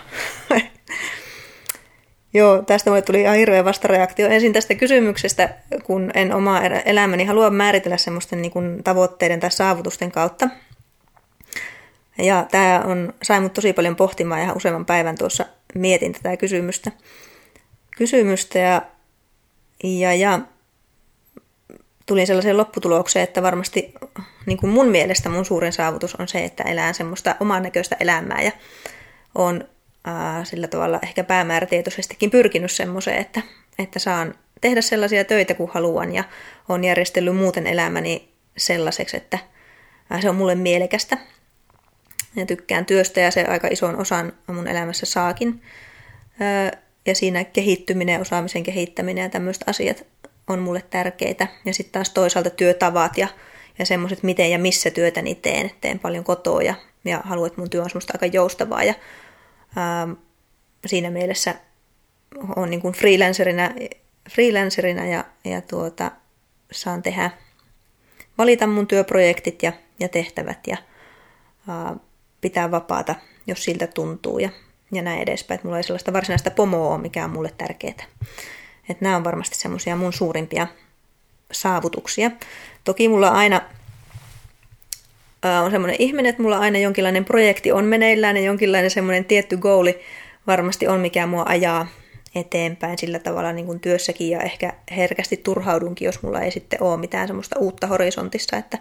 Joo, 2.34 2.62
tästä 2.62 2.90
mulle 2.90 3.02
tuli 3.02 3.20
ihan 3.20 3.37
hirveä 3.37 3.64
vastareaktio. 3.64 4.28
Ensin 4.28 4.52
tästä 4.52 4.75
kysymyksestä, 4.75 5.49
kun 5.84 6.10
en 6.14 6.34
omaa 6.34 6.62
elämäni 6.62 7.25
halua 7.25 7.50
määritellä 7.50 7.96
semmoisten 7.96 8.42
niin 8.42 8.52
kuin 8.52 8.84
tavoitteiden 8.84 9.40
tai 9.40 9.50
saavutusten 9.50 10.12
kautta, 10.12 10.49
Ja 12.18 12.46
tämä 12.50 12.82
on, 12.84 13.14
sai 13.22 13.40
mut 13.40 13.52
tosi 13.52 13.72
paljon 13.72 13.96
pohtimaan 13.96 14.42
ja 14.42 14.52
useamman 14.52 14.87
päivän 14.87 15.18
tuossa 15.18 15.46
mietin 15.75 16.12
tätä 16.12 16.37
kysymystä. 16.37 16.92
Kysymystä 17.96 18.58
ja, 18.58 18.82
ja, 19.84 20.14
ja 20.14 20.40
tulin 22.06 22.26
sellaiseen 22.26 22.56
lopputulokseen, 22.56 23.22
että 23.22 23.42
varmasti 23.42 23.94
niin 24.46 24.58
kuin 24.58 24.70
mun 24.70 24.88
mielestä 24.88 25.28
mun 25.28 25.44
suurin 25.44 25.72
saavutus 25.72 26.14
on 26.14 26.28
se, 26.28 26.44
että 26.44 26.62
elää 26.62 26.92
semmoista 26.92 27.37
oman 27.40 27.62
näköistä 27.62 27.96
elämää 28.00 28.42
ja 28.42 28.52
on 29.34 29.64
ää, 30.04 30.45
sillä 30.45 30.69
tavalla 30.69 30.99
ehkä 31.02 31.25
päämäärätietoisestikin 31.25 32.30
pyrkinyt 32.30 32.71
semmoiseen, 32.73 33.19
että, 33.19 33.42
että 33.78 33.99
saan 33.99 34.35
tehdä 34.61 34.80
sellaisia 34.80 35.25
töitä 35.25 35.54
kuin 35.54 35.71
haluan 35.75 36.14
ja 36.14 36.25
on 36.69 36.85
järjestellyt 36.85 37.37
muuten 37.37 37.66
elämäni 37.66 38.28
sellaiseksi, 38.57 39.16
että 39.16 39.38
se 40.21 40.30
on 40.30 40.37
mulle 40.37 40.54
mielekästä. 40.54 41.19
Ja 42.37 42.47
tykkään 42.47 42.87
työstä 42.87 43.21
ja 43.21 43.30
se 43.30 43.45
aika 43.45 43.69
ison 43.71 43.97
osan 43.97 44.33
mun 44.47 44.69
elämässä 44.69 45.07
saakin. 45.07 45.62
Ja 47.07 47.14
siinä 47.14 47.45
kehittyminen, 47.45 48.21
osaamisen 48.21 48.62
kehittäminen 48.62 49.23
ja 49.23 49.28
tämmöiset 49.28 49.64
asiat 49.66 50.04
on 50.49 50.59
mulle 50.59 50.83
tärkeitä. 50.90 51.47
Ja 51.64 51.75
sitten 51.75 51.92
taas 51.92 52.11
toisaalta 52.11 52.50
työtavat 52.50 53.19
ja, 53.19 53.28
ja 53.78 53.87
semmoiset, 53.87 54.23
miten 54.23 54.50
ja 54.50 54.59
missä 54.59 54.90
työtäni 54.90 55.35
teen. 55.35 55.71
Teen 55.80 55.99
paljon 55.99 56.25
kotoa 56.25 56.62
ja, 56.62 56.75
ja 57.04 57.21
haluan, 57.25 57.47
että 57.47 57.61
mun 57.61 57.71
työ 57.71 57.83
on 57.83 57.90
semmoista 57.90 58.12
aika 58.14 58.26
joustavaa. 58.26 58.85
Ja 58.85 58.95
ää, 59.76 60.08
siinä 60.86 61.10
mielessä 61.10 61.54
on 62.56 62.70
niin 62.70 62.80
kuin 62.80 62.94
freelancerina, 62.94 63.70
freelancerina 64.30 65.06
ja, 65.06 65.24
ja 65.44 65.60
tuota, 65.60 66.10
saan 66.72 67.02
tehdä, 67.02 67.30
valita 68.38 68.66
mun 68.66 68.86
työprojektit 68.86 69.62
ja, 69.62 69.72
ja 70.00 70.08
tehtävät 70.08 70.66
ja 70.66 70.76
ää, 71.68 71.96
pitää 72.40 72.70
vapaata, 72.70 73.14
jos 73.46 73.64
siltä 73.64 73.86
tuntuu 73.86 74.38
ja, 74.38 74.50
ja 74.92 75.02
näin 75.02 75.20
edespäin. 75.22 75.56
Että 75.56 75.68
mulla 75.68 75.78
ei 75.78 75.82
sellaista 75.82 76.12
varsinaista 76.12 76.50
pomoa 76.50 76.98
mikä 76.98 77.24
on 77.24 77.30
mulle 77.30 77.52
tärkeää. 77.58 77.94
Että 78.88 79.04
nämä 79.04 79.16
on 79.16 79.24
varmasti 79.24 79.56
semmoisia 79.56 79.96
mun 79.96 80.12
suurimpia 80.12 80.66
saavutuksia. 81.52 82.30
Toki 82.84 83.08
mulla 83.08 83.28
aina 83.28 83.60
on 85.42 85.70
semmoinen 85.70 85.97
ihminen, 85.99 86.30
että 86.30 86.42
mulla 86.42 86.59
aina 86.59 86.78
jonkinlainen 86.78 87.25
projekti 87.25 87.73
on 87.73 87.85
meneillään 87.85 88.37
ja 88.37 88.42
jonkinlainen 88.42 88.90
semmoinen 88.90 89.25
tietty 89.25 89.56
goali 89.56 90.00
varmasti 90.47 90.88
on, 90.88 91.00
mikä 91.00 91.26
mua 91.26 91.44
ajaa 91.49 91.87
eteenpäin 92.35 92.99
sillä 92.99 93.18
tavalla 93.18 93.52
niin 93.52 93.66
kuin 93.66 93.80
työssäkin 93.80 94.30
ja 94.30 94.40
ehkä 94.40 94.73
herkästi 94.97 95.37
turhaudunkin, 95.37 96.06
jos 96.06 96.23
mulla 96.23 96.40
ei 96.40 96.50
sitten 96.50 96.82
ole 96.82 96.97
mitään 96.97 97.26
semmoista 97.26 97.59
uutta 97.59 97.87
horisontissa, 97.87 98.56
että, 98.56 98.78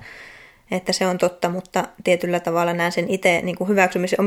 että 0.71 0.93
se 0.93 1.07
on 1.07 1.17
totta, 1.17 1.49
mutta 1.49 1.87
tietyllä 2.03 2.39
tavalla 2.39 2.73
näen 2.73 2.91
sen 2.91 3.09
itse 3.09 3.41
niin 3.41 3.55
kuin 3.55 3.67
hyväksymisen 3.67 4.19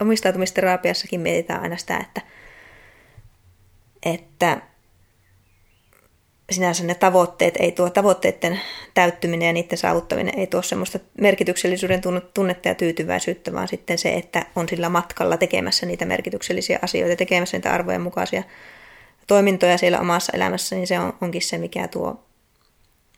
omistautumisterapiassakin 0.00 1.20
mietitään 1.20 1.62
aina 1.62 1.76
sitä, 1.76 1.96
että, 1.96 2.20
että 4.02 4.60
sinänsä 6.50 6.84
ne 6.84 6.94
tavoitteet 6.94 7.54
ei 7.58 7.72
tuo 7.72 7.90
tavoitteiden 7.90 8.60
täyttyminen 8.94 9.46
ja 9.46 9.52
niiden 9.52 9.78
saavuttaminen 9.78 10.38
ei 10.38 10.46
tuo 10.46 10.62
semmoista 10.62 10.98
merkityksellisyyden 11.20 12.00
tunnetta 12.34 12.68
ja 12.68 12.74
tyytyväisyyttä, 12.74 13.52
vaan 13.52 13.68
sitten 13.68 13.98
se, 13.98 14.14
että 14.14 14.46
on 14.56 14.68
sillä 14.68 14.88
matkalla 14.88 15.36
tekemässä 15.36 15.86
niitä 15.86 16.04
merkityksellisiä 16.04 16.78
asioita, 16.82 17.16
tekemässä 17.16 17.56
niitä 17.56 17.72
arvojen 17.72 18.00
mukaisia 18.00 18.42
toimintoja 19.26 19.78
siellä 19.78 20.00
omassa 20.00 20.32
elämässä, 20.36 20.76
niin 20.76 20.86
se 20.86 20.98
on, 20.98 21.12
onkin 21.20 21.42
se, 21.42 21.58
mikä 21.58 21.88
tuo 21.88 22.24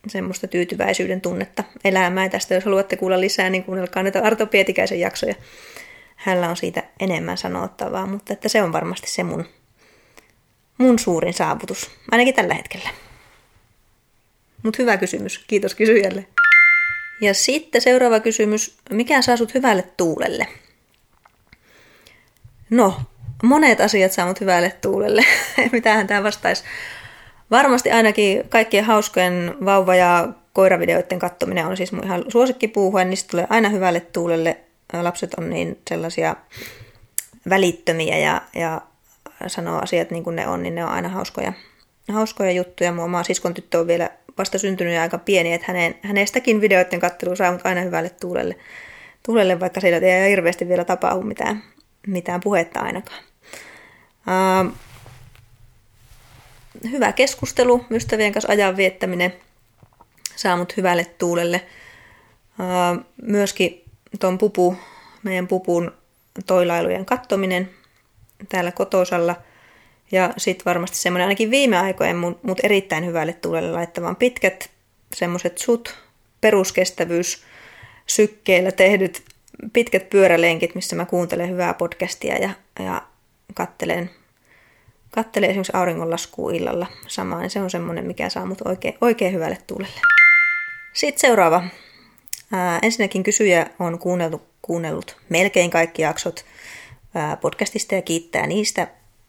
semmoista 0.06 0.46
tyytyväisyyden 0.46 1.20
tunnetta 1.20 1.64
elämää. 1.84 2.24
Ja 2.24 2.30
tästä 2.30 2.54
jos 2.54 2.64
haluatte 2.64 2.96
kuulla 2.96 3.20
lisää, 3.20 3.50
niin 3.50 3.64
kuunnelkaa 3.64 4.02
näitä 4.02 4.22
Arto 4.22 4.46
Pietikäisen 4.46 5.00
jaksoja. 5.00 5.34
Hänellä 6.16 6.48
on 6.48 6.56
siitä 6.56 6.82
enemmän 7.00 7.38
sanottavaa, 7.38 8.06
mutta 8.06 8.32
että 8.32 8.48
se 8.48 8.62
on 8.62 8.72
varmasti 8.72 9.10
se 9.10 9.22
mun, 9.22 9.44
mun 10.78 10.98
suurin 10.98 11.34
saavutus, 11.34 11.90
ainakin 12.10 12.34
tällä 12.34 12.54
hetkellä. 12.54 12.88
Mutta 14.62 14.82
hyvä 14.82 14.96
kysymys. 14.96 15.38
Kiitos 15.38 15.74
kysyjälle. 15.74 16.26
Ja 17.20 17.34
sitten 17.34 17.80
seuraava 17.80 18.20
kysymys. 18.20 18.76
Mikä 18.90 19.22
saa 19.22 19.36
sut 19.36 19.54
hyvälle 19.54 19.84
tuulelle? 19.96 20.46
No, 22.70 23.00
monet 23.42 23.80
asiat 23.80 24.12
saa 24.12 24.26
mut 24.26 24.40
hyvälle 24.40 24.72
tuulelle. 24.80 25.24
Mitähän 25.72 26.06
tämä 26.06 26.22
vastaisi? 26.22 26.64
Varmasti 27.50 27.90
ainakin 27.90 28.48
kaikkien 28.48 28.84
hauskojen 28.84 29.54
vauva- 29.64 29.94
ja 29.94 30.28
koiravideoiden 30.52 31.18
kattominen 31.18 31.66
on 31.66 31.76
siis 31.76 31.92
mun 31.92 32.04
ihan 32.04 32.24
suosikkipuuhua, 32.28 33.04
niistä 33.04 33.30
tulee 33.30 33.46
aina 33.50 33.68
hyvälle 33.68 34.00
tuulelle. 34.00 34.56
Lapset 35.02 35.34
on 35.34 35.50
niin 35.50 35.78
sellaisia 35.88 36.36
välittömiä 37.48 38.18
ja, 38.18 38.42
ja 38.54 38.80
sanoo 39.46 39.80
asiat 39.82 40.10
niin 40.10 40.24
kuin 40.24 40.36
ne 40.36 40.48
on, 40.48 40.62
niin 40.62 40.74
ne 40.74 40.84
on 40.84 40.90
aina 40.90 41.08
hauskoja, 41.08 41.52
hauskoja 42.12 42.52
juttuja. 42.52 42.92
Mun 42.92 43.04
oma 43.04 43.22
siskon 43.22 43.54
tyttö 43.54 43.78
on 43.78 43.86
vielä 43.86 44.10
vasta 44.38 44.58
syntynyt 44.58 44.94
ja 44.94 45.02
aika 45.02 45.18
pieni, 45.18 45.52
että 45.52 45.64
hänen, 45.68 45.94
hänestäkin 46.02 46.60
videoiden 46.60 47.00
kattelu 47.00 47.36
saa 47.36 47.52
mut 47.52 47.60
aina 47.64 47.80
hyvälle 47.80 48.10
tuulelle, 48.10 48.56
tuulelle 49.22 49.60
vaikka 49.60 49.80
siellä 49.80 50.06
ei 50.06 50.30
hirveästi 50.30 50.68
vielä 50.68 50.84
tapahdu 50.84 51.22
mitään, 51.22 51.62
mitään 52.06 52.40
puhetta 52.40 52.80
ainakaan. 52.80 53.22
Uh, 54.26 54.72
hyvä 56.90 57.12
keskustelu, 57.12 57.84
ystävien 57.90 58.32
kanssa 58.32 58.52
ajan 58.52 58.76
viettäminen 58.76 59.34
saa 60.36 60.56
mut 60.56 60.76
hyvälle 60.76 61.04
tuulelle. 61.04 61.66
Uh, 62.58 63.04
myöskin 63.22 63.84
tuon 64.20 64.38
pupu, 64.38 64.76
meidän 65.22 65.48
pupun 65.48 65.92
toilailujen 66.46 67.06
kattominen 67.06 67.70
täällä 68.48 68.72
kotosalla– 68.72 69.36
ja 70.12 70.34
sitten 70.36 70.64
varmasti 70.64 70.96
semmoinen 70.96 71.24
ainakin 71.24 71.50
viime 71.50 71.78
aikojen 71.78 72.16
mut, 72.16 72.60
erittäin 72.62 73.06
hyvälle 73.06 73.32
tuulelle 73.32 73.72
laittavan 73.72 74.16
pitkät 74.16 74.70
semmoiset 75.14 75.58
sut 75.58 75.94
peruskestävyys 76.40 77.44
sykkeillä 78.06 78.72
tehdyt 78.72 79.22
pitkät 79.72 80.10
pyörälenkit, 80.10 80.74
missä 80.74 80.96
mä 80.96 81.04
kuuntelen 81.04 81.50
hyvää 81.50 81.74
podcastia 81.74 82.36
ja, 82.36 82.50
ja 82.84 83.02
kattelen, 83.54 84.10
kattelen 85.10 85.50
esimerkiksi 85.50 85.76
auringonlaskua 85.76 86.52
illalla 86.52 86.86
samaan. 87.06 87.50
Se 87.50 87.60
on 87.60 87.70
semmoinen, 87.70 88.06
mikä 88.06 88.28
saa 88.28 88.46
mut 88.46 88.60
oikein, 88.64 88.94
oikein 89.00 89.32
hyvälle 89.32 89.58
tuulelle. 89.66 90.00
Sitten 90.92 91.20
seuraava. 91.20 91.64
Ää, 92.52 92.78
ensinnäkin 92.82 93.22
kysyjä 93.22 93.66
on 93.78 93.98
kuunnellut, 93.98 94.42
kuunnellut 94.62 95.16
melkein 95.28 95.70
kaikki 95.70 96.02
jaksot 96.02 96.44
ää, 97.14 97.36
podcastista 97.36 97.94
ja 97.94 98.02
kiittää 98.02 98.46
niistä. 98.46 98.88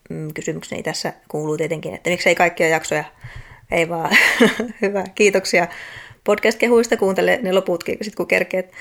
Mm, 0.09 0.33
kysymykseni 0.33 0.83
tässä 0.83 1.13
kuuluu 1.27 1.57
tietenkin, 1.57 1.93
että 1.93 2.09
miksei 2.09 2.35
kaikkia 2.35 2.67
jaksoja, 2.67 3.03
ei 3.71 3.89
vaan, 3.89 4.17
hyvä, 4.81 5.03
kiitoksia 5.15 5.67
podcast-kehuista, 6.23 6.97
kuuntele 6.97 7.39
ne 7.41 7.53
loputkin 7.53 7.97
sit 8.01 8.15
kun 8.15 8.27
kerkeet. 8.27 8.71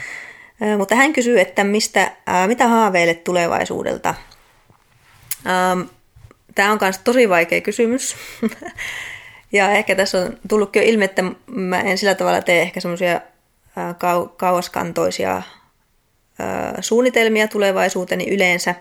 Mutta 0.78 0.94
hän 0.94 1.12
kysyy, 1.12 1.40
että 1.40 1.64
mistä, 1.64 2.12
mitä 2.46 2.68
haaveilet 2.68 3.24
tulevaisuudelta? 3.24 4.14
Tämä 6.54 6.72
on 6.72 6.78
myös 6.80 6.98
tosi 6.98 7.28
vaikea 7.28 7.60
kysymys. 7.60 8.16
ja 9.52 9.70
ehkä 9.70 9.94
tässä 9.94 10.18
on 10.18 10.38
tullutkin 10.48 10.82
jo 10.82 10.88
ilmi, 10.88 11.04
että 11.04 11.22
mä 11.46 11.80
en 11.80 11.98
sillä 11.98 12.14
tavalla 12.14 12.42
tee 12.42 12.62
ehkä 12.62 12.80
semmoisia 12.80 13.20
kau- 13.78 14.28
kauaskantoisia 14.36 15.42
suunnitelmia 16.80 17.48
tulevaisuuteni 17.48 18.28
yleensä. 18.30 18.74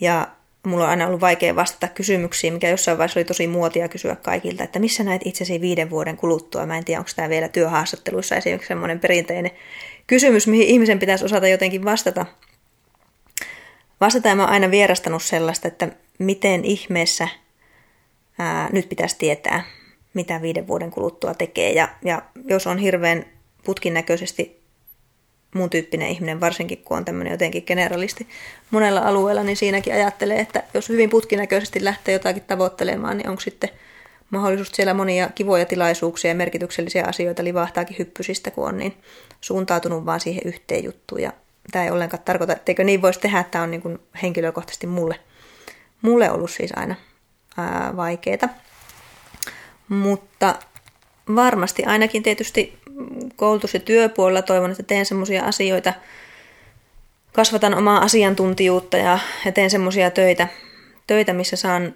Ja 0.00 0.28
mulla 0.66 0.84
on 0.84 0.90
aina 0.90 1.06
ollut 1.06 1.20
vaikea 1.20 1.56
vastata 1.56 1.88
kysymyksiin, 1.88 2.52
mikä 2.52 2.68
jossain 2.68 2.98
vaiheessa 2.98 3.20
oli 3.20 3.24
tosi 3.24 3.46
muotia 3.46 3.88
kysyä 3.88 4.16
kaikilta, 4.16 4.64
että 4.64 4.78
missä 4.78 5.04
näet 5.04 5.22
itsesi 5.24 5.60
viiden 5.60 5.90
vuoden 5.90 6.16
kuluttua. 6.16 6.66
Mä 6.66 6.78
en 6.78 6.84
tiedä, 6.84 7.00
onko 7.00 7.10
tämä 7.16 7.28
vielä 7.28 7.48
työhaastatteluissa 7.48 8.36
esimerkiksi 8.36 8.68
semmoinen 8.68 9.00
perinteinen 9.00 9.50
kysymys, 10.06 10.46
mihin 10.46 10.66
ihmisen 10.66 10.98
pitäisi 10.98 11.24
osata 11.24 11.48
jotenkin 11.48 11.84
vastata. 11.84 12.26
Vastata 14.00 14.28
ja 14.28 14.36
mä 14.36 14.42
oon 14.42 14.52
aina 14.52 14.70
vierastanut 14.70 15.22
sellaista, 15.22 15.68
että 15.68 15.88
miten 16.18 16.64
ihmeessä 16.64 17.28
ää, 18.38 18.68
nyt 18.72 18.88
pitäisi 18.88 19.18
tietää, 19.18 19.64
mitä 20.14 20.42
viiden 20.42 20.66
vuoden 20.66 20.90
kuluttua 20.90 21.34
tekee. 21.34 21.72
Ja, 21.72 21.88
ja 22.04 22.22
jos 22.44 22.66
on 22.66 22.78
hirveän 22.78 23.26
putkin 23.64 23.94
näköisesti 23.94 24.59
mun 25.54 25.70
tyyppinen 25.70 26.08
ihminen, 26.08 26.40
varsinkin 26.40 26.78
kun 26.78 26.96
on 26.96 27.04
tämmöinen 27.04 27.30
jotenkin 27.30 27.64
generalisti 27.66 28.28
monella 28.70 29.00
alueella, 29.00 29.42
niin 29.42 29.56
siinäkin 29.56 29.94
ajattelee, 29.94 30.40
että 30.40 30.62
jos 30.74 30.88
hyvin 30.88 31.10
putkinäköisesti 31.10 31.84
lähtee 31.84 32.12
jotakin 32.12 32.42
tavoittelemaan, 32.42 33.16
niin 33.16 33.28
onko 33.28 33.40
sitten 33.40 33.70
mahdollisuus 34.30 34.70
siellä 34.72 34.94
monia 34.94 35.30
kivoja 35.34 35.64
tilaisuuksia 35.64 36.30
ja 36.30 36.34
merkityksellisiä 36.34 37.04
asioita 37.08 37.44
livahtaakin 37.44 37.98
hyppysistä, 37.98 38.50
kun 38.50 38.68
on 38.68 38.78
niin 38.78 38.94
suuntautunut 39.40 40.06
vaan 40.06 40.20
siihen 40.20 40.42
yhteen 40.44 40.84
juttuun. 40.84 41.22
Ja 41.22 41.32
tämä 41.72 41.84
ei 41.84 41.90
ollenkaan 41.90 42.22
tarkoita, 42.22 42.52
etteikö 42.52 42.84
niin 42.84 43.02
voisi 43.02 43.20
tehdä, 43.20 43.40
että 43.40 43.50
tämä 43.50 43.64
on 43.64 43.70
niin 43.70 43.82
kuin 43.82 43.98
henkilökohtaisesti 44.22 44.86
mulle, 44.86 45.20
mulle 46.02 46.30
ollut 46.30 46.50
siis 46.50 46.70
aina 46.76 46.94
ää, 47.56 47.92
vaikeeta. 47.96 48.48
Mutta 49.88 50.54
varmasti 51.36 51.84
ainakin 51.84 52.22
tietysti 52.22 52.79
koulutus- 53.36 53.74
ja 53.74 53.80
työpuolella 53.80 54.42
toivon, 54.42 54.70
että 54.70 54.82
teen 54.82 55.06
semmoisia 55.06 55.44
asioita, 55.44 55.92
kasvatan 57.32 57.74
omaa 57.74 57.98
asiantuntijuutta 57.98 58.96
ja, 58.96 59.18
ja 59.44 59.52
teen 59.52 59.70
semmoisia 59.70 60.10
töitä, 60.10 60.48
töitä, 61.06 61.32
missä 61.32 61.56
saan 61.56 61.94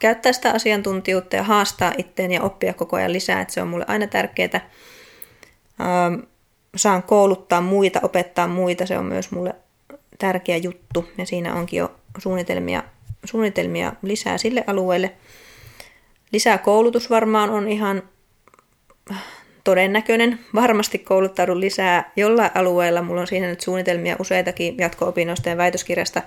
käyttää 0.00 0.32
sitä 0.32 0.50
asiantuntijuutta 0.50 1.36
ja 1.36 1.42
haastaa 1.42 1.92
itteen 1.98 2.32
ja 2.32 2.42
oppia 2.42 2.74
koko 2.74 2.96
ajan 2.96 3.12
lisää, 3.12 3.40
että 3.40 3.54
se 3.54 3.62
on 3.62 3.68
mulle 3.68 3.84
aina 3.88 4.06
tärkeää. 4.06 4.70
Ähm, 5.80 6.20
saan 6.76 7.02
kouluttaa 7.02 7.60
muita, 7.60 8.00
opettaa 8.02 8.48
muita, 8.48 8.86
se 8.86 8.98
on 8.98 9.04
myös 9.04 9.30
mulle 9.30 9.54
tärkeä 10.18 10.56
juttu 10.56 11.08
ja 11.18 11.26
siinä 11.26 11.54
onkin 11.54 11.78
jo 11.78 11.94
suunnitelmia, 12.18 12.82
suunnitelmia 13.24 13.92
lisää 14.02 14.38
sille 14.38 14.64
alueelle. 14.66 15.14
Lisää 16.32 16.58
koulutus 16.58 17.10
varmaan 17.10 17.50
on 17.50 17.68
ihan 17.68 18.02
todennäköinen. 19.68 20.38
Varmasti 20.54 20.98
kouluttaudun 20.98 21.60
lisää 21.60 22.12
jollain 22.16 22.50
alueella. 22.54 23.02
Mulla 23.02 23.20
on 23.20 23.26
siinä 23.26 23.48
nyt 23.48 23.60
suunnitelmia 23.60 24.16
useitakin 24.18 24.74
jatko-opinnoista 24.78 25.48
ja 25.48 25.56
väitöskirjasta. 25.56 26.22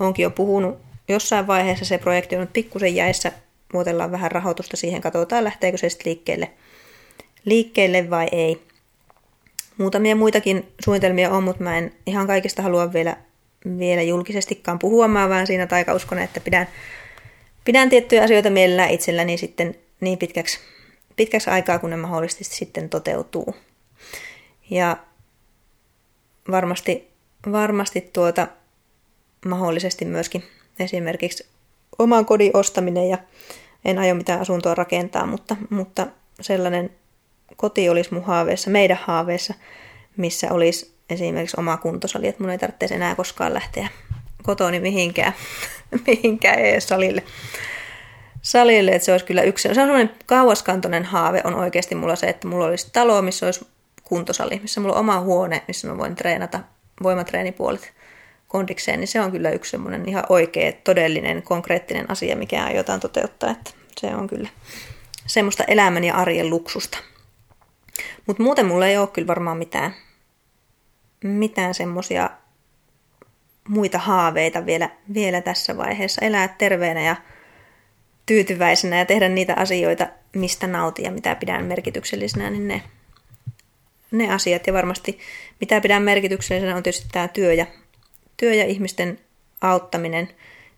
Onkin 0.00 0.22
jo 0.22 0.30
puhunut 0.30 0.78
jossain 1.08 1.46
vaiheessa. 1.46 1.84
Se 1.84 1.98
projekti 1.98 2.36
on 2.36 2.40
nyt 2.40 2.52
pikkusen 2.52 2.94
jäissä. 2.94 3.32
Muotellaan 3.72 4.10
vähän 4.10 4.32
rahoitusta 4.32 4.76
siihen. 4.76 5.00
Katsotaan, 5.00 5.44
lähteekö 5.44 5.78
se 5.78 5.88
sitten 5.88 6.10
liikkeelle, 6.10 6.50
liikkeelle 7.44 8.10
vai 8.10 8.28
ei. 8.32 8.62
Muutamia 9.78 10.16
muitakin 10.16 10.68
suunnitelmia 10.84 11.30
on, 11.30 11.44
mutta 11.44 11.62
mä 11.62 11.78
en 11.78 11.92
ihan 12.06 12.26
kaikista 12.26 12.62
halua 12.62 12.92
vielä, 12.92 13.16
vielä 13.78 14.02
julkisestikaan 14.02 14.78
puhua. 14.78 15.08
Mä 15.08 15.28
vaan 15.28 15.46
siinä 15.46 15.66
taikauskon, 15.66 16.18
että 16.18 16.40
pidän, 16.40 16.68
pidän 17.64 17.90
tiettyjä 17.90 18.22
asioita 18.22 18.50
mielellään 18.50 18.90
itselläni 18.90 19.38
sitten 19.38 19.74
niin 20.00 20.18
pitkäksi 20.18 20.58
pitkäksi 21.16 21.50
aikaa, 21.50 21.78
kun 21.78 21.90
ne 21.90 21.96
mahdollisesti 21.96 22.44
sitten 22.44 22.88
toteutuu. 22.88 23.54
Ja 24.70 24.96
varmasti, 26.50 27.10
varmasti 27.52 28.00
tuota, 28.00 28.48
mahdollisesti 29.46 30.04
myöskin 30.04 30.44
esimerkiksi 30.78 31.46
oman 31.98 32.26
kodin 32.26 32.56
ostaminen 32.56 33.08
ja 33.08 33.18
en 33.84 33.98
aio 33.98 34.14
mitään 34.14 34.40
asuntoa 34.40 34.74
rakentaa, 34.74 35.26
mutta, 35.26 35.56
mutta 35.70 36.06
sellainen 36.40 36.90
koti 37.56 37.88
olisi 37.88 38.14
mun 38.14 38.24
haaveessa, 38.24 38.70
meidän 38.70 38.98
haaveessa, 39.02 39.54
missä 40.16 40.52
olisi 40.52 40.96
esimerkiksi 41.10 41.60
oma 41.60 41.76
kuntosali, 41.76 42.28
että 42.28 42.42
mun 42.42 42.50
ei 42.50 42.58
tarvitse 42.58 42.94
enää 42.94 43.14
koskaan 43.14 43.54
lähteä 43.54 43.88
kotoni 44.42 44.80
mihinkään, 44.80 45.32
mihinkään 46.06 46.58
ees 46.58 46.88
salille 48.46 48.90
että 48.90 49.06
se 49.06 49.12
olisi 49.12 49.24
kyllä 49.24 49.42
yksi, 49.42 49.62
se 49.62 49.68
on 49.68 49.74
sellainen 49.74 50.10
kauaskantoinen 50.26 51.04
haave 51.04 51.40
on 51.44 51.54
oikeasti 51.54 51.94
mulla 51.94 52.16
se, 52.16 52.26
että 52.26 52.48
mulla 52.48 52.66
olisi 52.66 52.90
talo, 52.92 53.22
missä 53.22 53.46
olisi 53.46 53.66
kuntosali, 54.04 54.58
missä 54.62 54.80
mulla 54.80 54.94
on 54.94 55.00
oma 55.00 55.20
huone, 55.20 55.62
missä 55.68 55.88
mä 55.88 55.98
voin 55.98 56.14
treenata 56.14 56.60
voimatreenipuolet 57.02 57.92
kondikseen, 58.48 59.00
niin 59.00 59.08
se 59.08 59.20
on 59.20 59.32
kyllä 59.32 59.50
yksi 59.50 59.70
semmoinen 59.70 60.08
ihan 60.08 60.24
oikea, 60.28 60.72
todellinen, 60.84 61.42
konkreettinen 61.42 62.10
asia, 62.10 62.36
mikä 62.36 62.64
aiotaan 62.64 63.00
toteuttaa, 63.00 63.50
että 63.50 63.70
se 64.00 64.06
on 64.06 64.26
kyllä 64.26 64.48
semmoista 65.26 65.64
elämän 65.64 66.04
ja 66.04 66.14
arjen 66.14 66.50
luksusta. 66.50 66.98
Mutta 68.26 68.42
muuten 68.42 68.66
mulla 68.66 68.86
ei 68.86 68.96
ole 68.96 69.06
kyllä 69.06 69.26
varmaan 69.26 69.58
mitään, 69.58 69.94
mitään 71.24 71.74
semmoisia 71.74 72.30
muita 73.68 73.98
haaveita 73.98 74.66
vielä, 74.66 74.90
vielä 75.14 75.40
tässä 75.40 75.76
vaiheessa. 75.76 76.24
Elää 76.24 76.48
terveenä 76.48 77.00
ja 77.00 77.16
tyytyväisenä 78.26 78.98
ja 78.98 79.04
tehdä 79.04 79.28
niitä 79.28 79.54
asioita, 79.54 80.06
mistä 80.34 80.66
nautin 80.66 81.04
ja 81.04 81.10
mitä 81.10 81.34
pidän 81.34 81.64
merkityksellisenä, 81.64 82.50
niin 82.50 82.68
ne, 82.68 82.82
ne 84.10 84.32
asiat. 84.32 84.66
Ja 84.66 84.72
varmasti 84.72 85.18
mitä 85.60 85.80
pidän 85.80 86.02
merkityksellisenä 86.02 86.76
on 86.76 86.82
tietysti 86.82 87.08
tämä 87.12 87.28
työ 87.28 87.52
ja, 87.52 87.66
työ 88.36 88.54
ja 88.54 88.64
ihmisten 88.64 89.18
auttaminen 89.60 90.28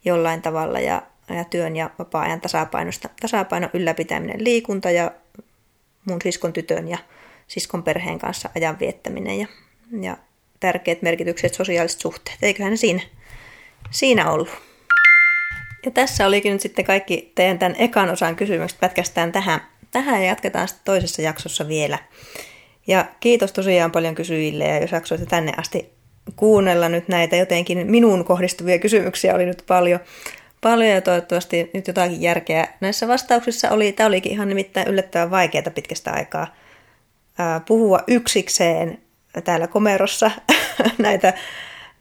jollain 0.04 0.42
tavalla 0.42 0.80
ja, 0.80 1.02
ja 1.28 1.44
työn 1.44 1.76
ja 1.76 1.90
vapaa-ajan 1.98 2.40
tasapainosta, 2.40 3.08
tasapainon 3.20 3.70
ylläpitäminen, 3.72 4.44
liikunta 4.44 4.90
ja 4.90 5.10
mun 6.04 6.22
siskon 6.22 6.52
tytön 6.52 6.88
ja 6.88 6.98
siskon 7.46 7.82
perheen 7.82 8.18
kanssa 8.18 8.50
ajan 8.56 8.78
viettäminen 8.80 9.38
ja, 9.38 9.46
ja 10.00 10.16
tärkeät 10.60 11.02
merkitykset, 11.02 11.54
sosiaaliset 11.54 12.00
suhteet. 12.00 12.38
Eiköhän 12.42 12.70
ne 12.70 12.76
siinä, 12.76 13.02
siinä 13.90 14.30
ollut. 14.30 14.67
Ja 15.84 15.90
tässä 15.90 16.26
olikin 16.26 16.52
nyt 16.52 16.60
sitten 16.60 16.84
kaikki 16.84 17.32
teidän 17.34 17.58
tämän 17.58 17.76
ekan 17.78 18.10
osan 18.10 18.36
kysymykset 18.36 18.80
pätkästään 18.80 19.32
tähän, 19.32 19.60
tähän 19.90 20.20
ja 20.20 20.26
jatketaan 20.26 20.68
sitten 20.68 20.84
toisessa 20.84 21.22
jaksossa 21.22 21.68
vielä. 21.68 21.98
Ja 22.86 23.04
kiitos 23.20 23.52
tosiaan 23.52 23.92
paljon 23.92 24.14
kysyjille 24.14 24.64
ja 24.64 24.78
jos 24.80 24.92
jaksoitte 24.92 25.26
tänne 25.26 25.52
asti 25.56 25.92
kuunnella 26.36 26.88
nyt 26.88 27.08
näitä 27.08 27.36
jotenkin 27.36 27.90
minuun 27.90 28.24
kohdistuvia 28.24 28.78
kysymyksiä 28.78 29.34
oli 29.34 29.46
nyt 29.46 29.64
paljon, 29.66 30.00
paljon 30.60 30.90
ja 30.90 31.00
toivottavasti 31.00 31.70
nyt 31.74 31.86
jotakin 31.86 32.22
järkeä 32.22 32.68
näissä 32.80 33.08
vastauksissa 33.08 33.70
oli. 33.70 33.92
Tämä 33.92 34.06
olikin 34.06 34.32
ihan 34.32 34.48
nimittäin 34.48 34.88
yllättävän 34.88 35.30
vaikeaa 35.30 35.70
pitkästä 35.74 36.12
aikaa 36.12 36.54
puhua 37.66 38.00
yksikseen 38.06 38.98
täällä 39.44 39.66
komerossa 39.66 40.30
näitä 40.98 41.32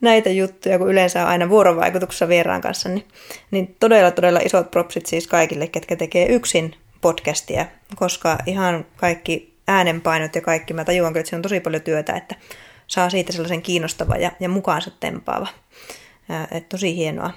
näitä 0.00 0.30
juttuja, 0.30 0.78
kun 0.78 0.90
yleensä 0.90 1.22
on 1.22 1.28
aina 1.28 1.48
vuorovaikutuksessa 1.48 2.28
vieraan 2.28 2.60
kanssa, 2.60 2.88
niin, 2.88 3.08
niin 3.50 3.76
todella 3.80 4.10
todella 4.10 4.40
isot 4.44 4.70
propsit 4.70 5.06
siis 5.06 5.26
kaikille, 5.26 5.66
ketkä 5.66 5.96
tekee 5.96 6.26
yksin 6.26 6.74
podcastia, 7.00 7.66
koska 7.96 8.38
ihan 8.46 8.86
kaikki 8.96 9.54
äänenpainot 9.66 10.34
ja 10.34 10.40
kaikki, 10.40 10.74
mä 10.74 10.84
tajuan 10.84 11.16
että 11.16 11.28
siinä 11.28 11.38
on 11.38 11.42
tosi 11.42 11.60
paljon 11.60 11.82
työtä, 11.82 12.16
että 12.16 12.34
saa 12.86 13.10
siitä 13.10 13.32
sellaisen 13.32 13.62
kiinnostava 13.62 14.16
ja, 14.16 14.32
ja 14.40 14.48
mukaansa 14.48 14.90
tempaava. 15.00 15.48
että 16.50 16.68
tosi 16.68 16.96
hienoa, 16.96 17.30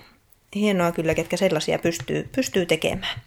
hienoa 0.56 0.91
kyllä, 0.91 1.13
ketkä 1.13 1.38
sellaisia 1.38 1.80
pystyy, 1.80 2.30
pystyy 2.36 2.65
tekemään. 2.65 3.21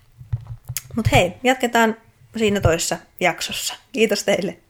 Mutta 0.96 1.10
hei, 1.12 1.32
jatketaan 1.42 1.96
siinä 2.36 2.60
toisessa 2.60 2.96
jaksossa. 3.20 3.74
Kiitos 3.92 4.24
teille. 4.24 4.63